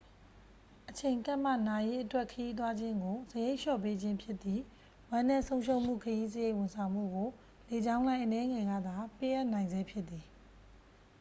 [0.89, 4.63] အချိန်ကပ်မှ နာရေးအတွက် ခရီးသွားခြင်းကို စရိတ်လျော့ပေးခြင်းဖြစ်သည့်
[5.09, 7.29] ဝမ်းနည်းဆုံးရှုံးမှုခရီးစရိတ် ဝန်ဆောင်မှုကို
[7.69, 10.25] လေကြောင်းလိုင်း အနည်းငယ်ကသာ ပေးအပ်နိုင်ဆဲဖြစ်သည်